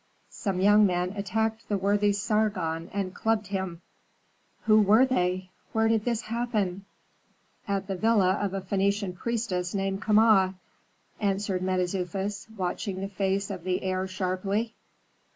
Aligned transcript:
Some 0.31 0.59
young 0.59 0.87
men 0.87 1.11
attacked 1.11 1.69
the 1.69 1.77
worthy 1.77 2.11
Sargon 2.11 2.89
and 2.91 3.13
clubbed 3.13 3.45
him." 3.45 3.83
"Who 4.63 4.81
were 4.81 5.05
they? 5.05 5.51
Where 5.73 5.87
did 5.87 6.05
this 6.05 6.21
happen?" 6.21 6.85
"At 7.67 7.85
the 7.85 7.95
villa 7.97 8.39
of 8.41 8.55
a 8.55 8.61
Phœnician 8.61 9.13
priestess 9.15 9.75
named 9.75 10.01
Kama," 10.01 10.55
answered 11.19 11.61
Mentezufis, 11.61 12.47
watching 12.57 12.99
the 12.99 13.09
face 13.09 13.51
of 13.51 13.63
the 13.63 13.83
heir 13.83 14.07
sharply. 14.07 14.73